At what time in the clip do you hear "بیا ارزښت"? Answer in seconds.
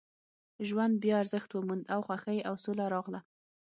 1.03-1.49